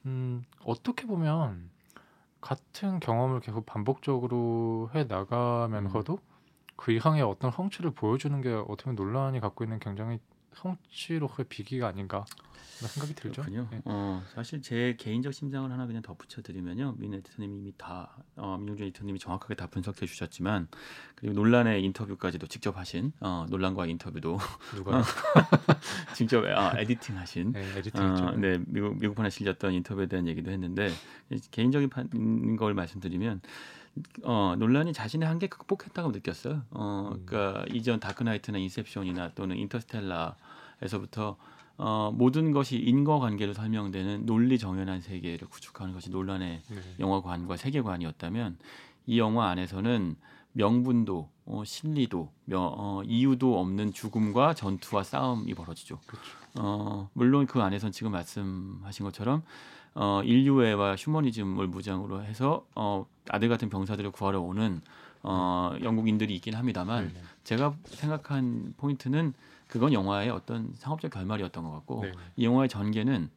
[0.05, 1.69] 음, 어떻게 보면
[2.41, 6.19] 같은 경험을 계속 반복적으로 해 나가면서도
[6.75, 10.19] 그 이상의 어떤 성취를 보여주는 게 어떻게 보면 논란이 갖고 있는 굉장히
[10.53, 12.25] 성취로서의 비기가 아닌가
[12.79, 13.41] 생각이 들죠.
[13.41, 13.67] 그렇군요.
[13.73, 13.81] 예.
[13.85, 16.95] 어, 사실 제 개인적 심정을 하나 그냥 덧붙여 드리면요.
[16.97, 20.67] 민 에디터님이 이미 다 어, 민용준 에디터님이 정확하게 다 분석해 주셨지만
[21.15, 24.37] 그리고 논란의 인터뷰까지도 직접 하신 어, 논란과 인터뷰도
[24.75, 25.01] 누가
[26.15, 28.31] 직접 아, 에디팅 하신 네, 에디팅 어, 있죠.
[28.37, 30.89] 네, 미국 미국판에 실렸던 인터뷰에 대한 얘기도 했는데
[31.51, 33.41] 개인적인 판- 걸 말씀드리면
[34.23, 36.63] 어, 논란이 자신의 한계 극복했다고 느꼈어요.
[36.71, 37.23] 어, 음.
[37.25, 41.37] 그러니까 이전 다크나이트나 인셉션이나 또는 인터스텔라에서부터
[41.77, 46.81] 어, 모든 것이 인과관계로 설명되는 논리 정연한 세계를 구축하는 것이 논란의 네.
[46.99, 48.57] 영화관과 세계관이었다면
[49.07, 50.15] 이 영화 안에서는
[50.53, 55.99] 명분도 어, 실리도 명- 어, 이유도 없는 죽음과 전투와 싸움이 벌어지죠.
[56.07, 56.29] 그렇죠.
[56.57, 59.43] 어, 물론 그 안에선 지금 말씀하신 것처럼
[59.95, 64.81] 어, 인류애와 휴머니즘을 무장으로 해서 어, 아들 같은 병사들을 구하러 오는
[65.23, 67.21] 어, 영국인들이 있긴 합니다만 네, 네.
[67.45, 69.33] 제가 생각한 포인트는
[69.67, 72.17] 그건 영화의 어떤 상업적 결말이었던 것 같고 네, 네.
[72.35, 73.29] 이 영화의 전개는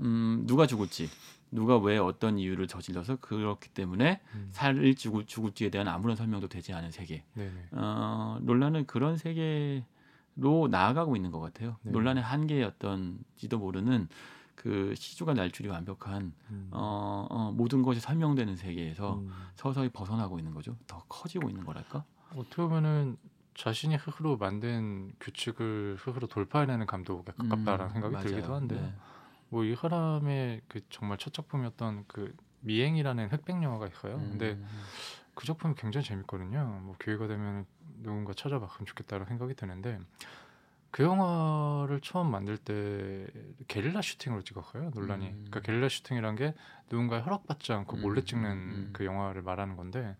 [0.00, 1.08] 음, 누가 죽을지
[1.52, 4.48] 누가 왜 어떤 이유를 저질러서 그렇기 때문에 음.
[4.50, 7.68] 살을 죽을, 죽을지에 대한 아무런 설명도 되지 않은 세계 네, 네.
[7.72, 11.76] 어, 논란은 그런 세계로 나아가고 있는 것 같아요.
[11.82, 11.92] 네.
[11.92, 14.08] 논란의 한계였던지도 모르는
[14.62, 16.68] 그 시주가 날줄이 완벽한 음.
[16.70, 19.32] 어, 어, 모든 것이 설명되는 세계에서 음.
[19.56, 20.76] 서서히 벗어나고 있는 거죠.
[20.86, 22.04] 더 커지고 있는 거랄까.
[22.36, 23.16] 어떻게 보면은
[23.56, 28.28] 자신이 스스로 만든 규칙을 스스로 돌파해내는 감독에 가깝다라는 음, 생각이 맞아요.
[28.28, 28.80] 들기도 한데요.
[28.80, 28.94] 네.
[29.48, 34.14] 뭐이 사람의 그 정말 첫 작품이었던 그 미행이라는 흑백 영화가 있어요.
[34.14, 34.62] 음, 근데
[35.34, 36.82] 그 작품이 굉장히 재밌거든요.
[36.84, 37.66] 뭐 기회가 되면
[38.00, 39.98] 누군가 찾아봤으면 좋겠다는 생각이 드는데
[40.92, 43.26] 그 영화를 처음 만들 때
[43.66, 44.90] 게릴라 슈팅으로 찍었어요.
[44.94, 45.26] 논란이.
[45.26, 45.32] 음.
[45.46, 46.54] 그러니까 게릴라 슈팅이란 게
[46.90, 48.90] 누군가의 허락받지 않고 몰래 음, 찍는 음, 음.
[48.92, 50.14] 그 영화를 말하는 건데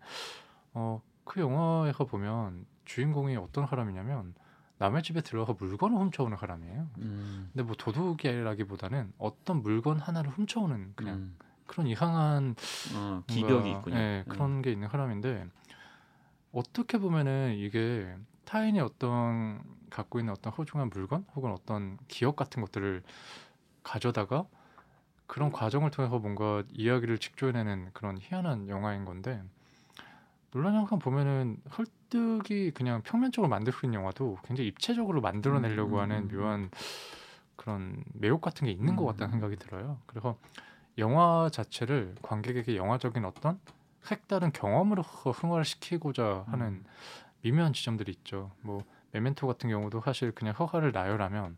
[0.73, 4.33] 어, 그 영화에서 보면 주인공이 어떤 사람이냐면
[4.79, 6.89] 남의 집에 들어가서 물건을 훔쳐오는 사람이에요.
[6.97, 12.55] 음, 근데 뭐 도둑이라기보다는 어떤 물건 하나를 훔쳐오는 그냥 음, 그런 이상한
[12.95, 13.95] 어, 기벽이 있군요.
[13.95, 14.31] 예, 음.
[14.31, 15.45] 그런 게 있는 사람인데
[16.51, 19.61] 어떻게 보면은 이게 타인이 어떤
[19.93, 23.03] 갖고 있는 어떤 소중한 물건 혹은 어떤 기억 같은 것들을
[23.83, 24.45] 가져다가
[25.27, 29.41] 그런 과정을 통해서 뭔가 이야기를 직조해내는 그런 희한한 영화인 건데
[30.51, 35.99] 논란 영상 보면은 설득이 그냥 평면적으로 만들 수 있는 영화도 굉장히 입체적으로 만들어내려고 음, 음,
[35.99, 36.37] 하는 음, 음.
[36.37, 36.71] 묘한
[37.55, 39.31] 그런 매혹 같은 게 있는 것 음, 같다는 음.
[39.31, 39.97] 생각이 들어요.
[40.05, 40.37] 그래서
[40.97, 43.59] 영화 자체를 관객에게 영화적인 어떤
[44.01, 46.83] 색다른 경험으로서 흥화시키고자 하는 음.
[47.41, 48.51] 미묘한 지점들이 있죠.
[48.61, 51.55] 뭐 메멘토 같은 경우도 사실 그냥 허가를 나열하면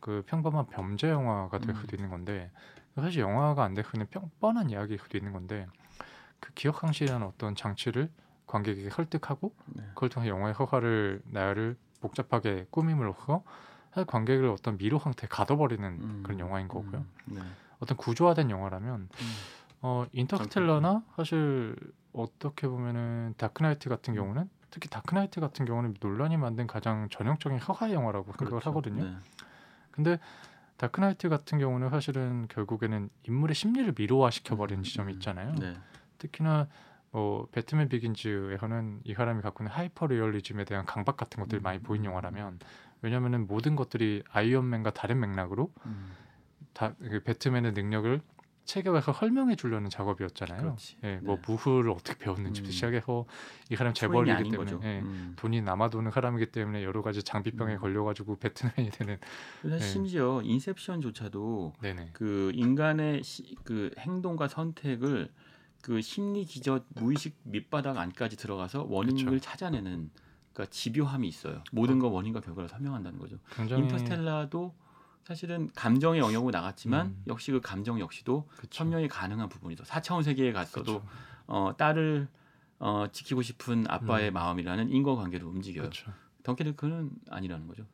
[0.00, 1.80] 그 평범한 범죄 영화가 될 음.
[1.80, 2.50] 수도 있는 건데
[2.96, 5.66] 사실 영화가 안 될 수는 평- 뻔한 이야기일 수도 있는 건데
[6.40, 8.10] 그 기억 상실이라는 어떤 장치를
[8.46, 9.82] 관객에게 설득하고 네.
[9.94, 13.42] 그걸 통해 영화의 허가를 나열을 복잡하게 꾸밈으로써
[13.90, 16.98] 사실 관객을 어떤 미로 상태에 가둬버리는 음, 그런 영화인 거고요.
[17.00, 17.40] 음, 네.
[17.78, 19.36] 어떤 구조화된 영화라면 음.
[19.82, 21.76] 어 인터스텔라나 사실
[22.12, 28.32] 어떻게 보면은 다크나이트 같은 경우는 특히 다크나이트 같은 경우는 놀란이 만든 가장 전형적인 허가 영화라고
[28.32, 28.70] 생각을 그렇죠.
[28.70, 29.04] 하거든요.
[29.04, 29.16] 네.
[29.92, 30.18] 근데
[30.78, 35.54] 다크나이트 같은 경우는 사실은 결국에는 인물의 심리를 미로화시켜 버리는 음, 지점이 음, 있잖아요.
[35.54, 35.76] 네.
[36.18, 36.66] 특히나
[37.12, 42.00] 뭐 배트맨 비긴즈에서는 이 사람이 갖고 있는 hyperrealism에 대한 강박 같은 것들이 음, 많이 보인
[42.02, 42.58] 음, 영화라면
[43.00, 46.10] 왜냐면은 모든 것들이 아이언맨과 다른 맥락으로 음,
[46.72, 48.20] 다그 배트맨의 능력을
[48.64, 50.60] 체계화해서 설명해 주려는 작업이었잖아요.
[50.60, 50.96] 그렇지.
[51.04, 51.42] 예, 뭐 네.
[51.46, 52.72] 무후를 어떻게 배웠는지부터 음.
[52.72, 53.26] 시작해서
[53.70, 54.72] 이 사람 재벌이기 때문에.
[54.82, 55.34] 예, 음.
[55.36, 57.78] 돈이 남아도는 사람이기 때문에 여러 가지 장비병에 음.
[57.78, 59.18] 걸려가지고 배트맨이 되는
[59.62, 59.78] 네.
[59.78, 65.30] 심지어 인셉션조차도 네네 그 인간의 시, 그 행동과 선택을
[65.82, 69.38] 그 심리 기저 무의식 밑바닥 안까지 들어가서 원인을 그쵸.
[69.40, 70.10] 찾아내는
[70.54, 71.62] 그러니까 집요함이 있어요.
[71.72, 73.38] 모든 거 원인과 결과를 설명한다는 거죠.
[73.58, 74.74] 인터스텔라도
[75.28, 77.22] 사실은 감정의 영역으로 나갔지만 음.
[77.26, 78.68] 역시 그 감정 역시도 그쵸.
[78.84, 79.84] 설명이 가능한 부분이죠.
[79.84, 81.06] 4차원 세계에 갔어도 그쵸.
[81.46, 82.28] 어, 딸을
[82.78, 84.34] 어, 지키고 싶은 아빠의 음.
[84.34, 85.84] 마음이라는 인과관계로 움직여요.
[85.88, 86.12] 그쵸.
[86.42, 87.86] 덩케르크는 아니라는 거죠.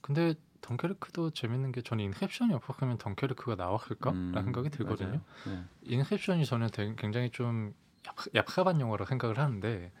[0.00, 5.20] 근데 덩케르크도 재밌는 게 저는 인셉션이 없었으면 덩케르크가 나왔을까라는 음, 생각이 들거든요.
[5.46, 5.64] 네.
[5.82, 9.92] 인셉션이 저는 되게- 굉장히 좀 얍- 얍삽한 영화라 생각을 하는데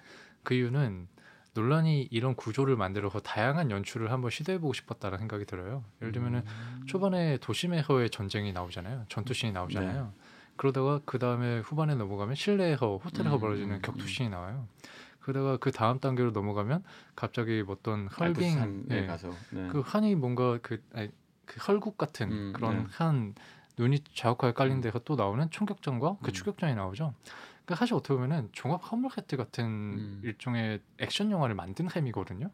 [0.42, 1.08] 그 이유는
[1.54, 5.84] 논란이 이런 구조를 만들어서 다양한 연출을 한번 시도해보고 싶었다는 생각이 들어요.
[6.00, 6.82] 예를 들면은 음.
[6.86, 9.06] 초반에 도심에서의 전쟁이 나오잖아요.
[9.08, 10.04] 전투신이 나오잖아요.
[10.04, 10.10] 네.
[10.56, 14.68] 그러다가 그 다음에 후반에 넘어가면 실내에서 호텔에서 음, 벌어지는 음, 격투신이 나와요.
[15.20, 16.84] 그러다가 그 다음 단계로 넘어가면
[17.16, 19.68] 갑자기 어떤 헐빙, 예, 가서 네.
[19.68, 21.10] 그 한이 뭔가 그, 아니,
[21.46, 22.86] 그 헐국 같은 음, 그런 네.
[22.92, 23.34] 한
[23.78, 24.80] 눈이 자욱하게 깔린 음.
[24.82, 26.32] 데서 또 나오는 총격전과 그 음.
[26.32, 27.14] 추격전이 나오죠.
[27.64, 30.20] 그러니까 사실 어떻게 보면은 종합 허물헤트 같은 음.
[30.24, 32.50] 일종의 액션 영화를 만든 셈이거든요.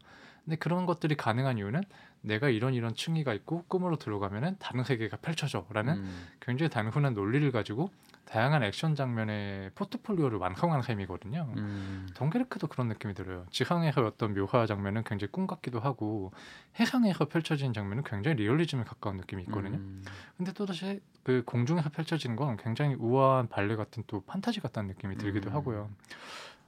[0.47, 1.83] 근데 그런 것들이 가능한 이유는
[2.21, 7.91] 내가 이런 이런 층위가 있고 꿈으로 들어가면은 다른 세계가 펼쳐져라는 음, 굉장히 단순한 논리를 가지고
[8.23, 11.51] 다양한 액션 장면의 포트폴리오를 완성한 셈이거든요.
[11.57, 13.45] 음, 덩케르크도 그런 느낌이 들어요.
[13.51, 16.31] 지상에서 어떤 묘화 장면은 굉장히 꿈 같기도 하고
[16.79, 19.75] 해상에서 펼쳐진 장면은 굉장히 리얼리즘에 가까운 느낌이 있거든요.
[19.75, 20.01] 음,
[20.37, 25.49] 근데 또다시 그 공중에서 펼쳐지는 건 굉장히 우아한 발레 같은 또 판타지 같다는 느낌이 들기도
[25.49, 25.55] 음.
[25.55, 25.89] 하고요.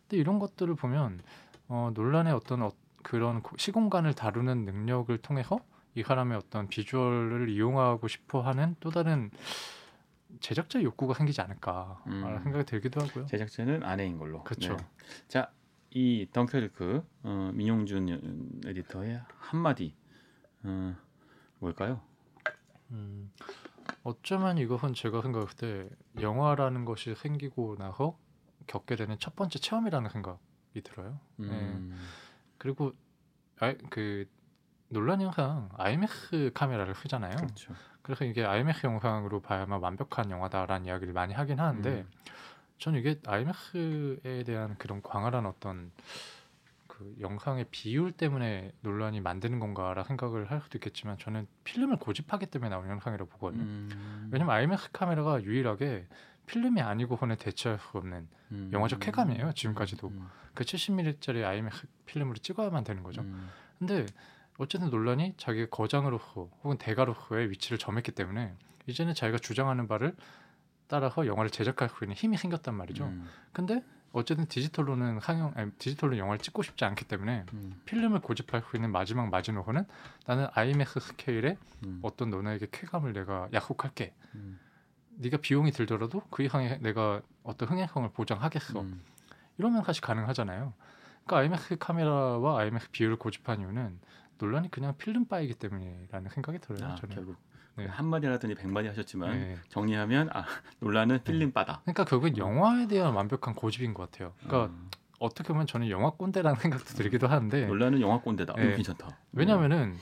[0.01, 1.21] 근데 이런 것들을 보면
[1.69, 2.71] 어, 논란의 어떤 어,
[3.03, 5.59] 그런 고- 시공간을 다루는 능력을 통해서
[5.95, 9.31] 이 사람의 어떤 비주얼을 이용하고 싶어하는 또 다른
[10.39, 12.39] 제작자 욕구가 생기지 않을까 음.
[12.43, 13.25] 생각이 들기도 하고요.
[13.25, 14.43] 제작자는 아내인 걸로.
[14.43, 14.77] 그쵸.
[14.77, 14.87] 네.
[15.27, 15.51] 자,
[15.91, 19.95] 이 덩케르크 어, 민용준 에디터의 한마디
[20.63, 20.95] 어,
[21.59, 22.01] 뭘까요?
[22.91, 23.31] 음,
[24.03, 25.89] 어쩌면 이것은 제가 생각할 때
[26.21, 28.17] 영화라는 것이 생기고 나서
[28.67, 31.19] 겪게 되는 첫 번째 체험이라는 생각이 들어요.
[31.39, 31.97] 음,
[32.59, 32.93] 그리고
[33.59, 34.25] 아, 그
[34.89, 37.35] 논란 영상 IMAX 카메라를 쓰잖아요.
[37.35, 37.73] 그렇죠.
[38.03, 42.09] 그래서 이게 IMAX 영상으로 봐야만 완벽한 영화다라는 이야기를 많이 하긴 하는데 음.
[42.77, 45.91] 저는 이게 IMAX에 대한 그런 광활한 어떤
[46.87, 52.69] 그 영상의 비율 때문에 논란이 만드는 건가라 생각을 할 수도 있겠지만 저는 필름을 고집하기 때문에
[52.69, 53.63] 나오는 영상이라고 보거든요.
[53.63, 56.07] 음, 왜냐면 IMAX 카메라가 유일하게
[56.49, 60.07] 필름이 아니고는 대체할 수 없는 음, 영화적 쾌감이에요, 지금까지도.
[60.07, 63.21] 음, 그 70mm짜리 IMAX 필름으로 찍어야만 되는 거죠.
[63.21, 64.07] 음, 근데
[64.57, 68.55] 어쨌든 논란이 자기가 거장으로서 혹은 대가로서의 위치를 점했기 때문에
[68.87, 70.15] 이제는 자기가 주장하는 바를
[70.87, 73.05] 따라서 영화를 제작할 수 있는 힘이 생겼단 말이죠.
[73.05, 78.63] 음, 근데 어쨌든 디지털로는 상영, 아니, 디지털로 영화를 찍고 싶지 않기 때문에 음, 필름을 고집할
[78.67, 79.85] 수 있는 마지막 마지노선은
[80.25, 84.15] 나는 IMAX 스케일의 음, 어떤 너네에게 쾌감을 내가 약속할게.
[84.33, 84.59] 음,
[85.19, 88.81] 네가 비용이 들더라도 그 이상의 내가 어떤 흥행성을 보장하겠어.
[88.81, 89.01] 음,
[89.57, 90.73] 이러면 사실 가능하잖아요.
[91.25, 93.99] 그러니까 IMAX 카메라와 IMAX 비율을 고집한 이유는
[94.37, 96.91] 논란이 그냥 필름 바이기 때문이라는 생각이 들어요.
[96.91, 97.15] 아, 저는.
[97.15, 97.35] 결국
[97.75, 97.85] 네.
[97.85, 99.57] 한 마디 하더니 백 마디 하셨지만 네.
[99.67, 100.45] 정리하면 아,
[100.79, 101.81] 논란은 필름 바다.
[101.83, 104.33] 그러니까 결국은 영화에 대한 완벽한 고집인 것 같아요.
[104.39, 108.53] 그러니까 음, 어떻게 보면 저는 영화 꼰대라는 생각도 들기도 하는데 논란은 영화 꼰대다.
[108.53, 108.71] 네.
[108.71, 109.17] 어, 괜찮다.
[109.33, 109.97] 왜냐하면은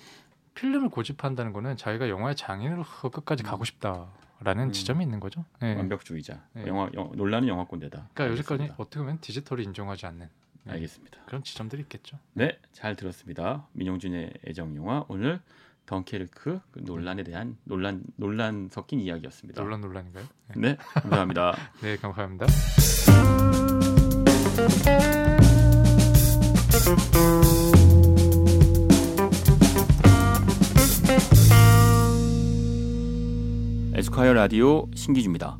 [0.58, 3.46] 필름을 고집한다는 거는 자기가 영화의 장인으로서 끝까지 음.
[3.46, 4.72] 가고 싶다라는 음.
[4.72, 5.46] 지점이 있는 거죠.
[5.62, 5.76] 네.
[5.76, 6.41] 완벽주의자.
[6.54, 6.65] 네.
[6.67, 8.10] 영화 영, 논란은 영화 꼰대다.
[8.13, 8.76] 그러니까 알겠습니다.
[8.78, 10.28] 어떻게 보면 디지털이 인정하지 않는
[10.63, 10.74] 네.
[10.74, 11.20] 알겠습니다.
[11.28, 12.17] 그런 지점들이 있겠죠.
[12.34, 13.67] 네, 잘 들었습니다.
[13.74, 15.39] 민용준의 애정 영화 오늘
[15.86, 19.62] 덩케르크 그 논란에 대한 논란 논란 섞인 이야기였습니다.
[19.62, 20.26] 논란 논란인가요?
[20.56, 21.56] 네, 네, 감사합니다.
[21.82, 22.48] 네 감사합니다.
[33.97, 35.57] 에스콰이어 라디오 신기주입니다.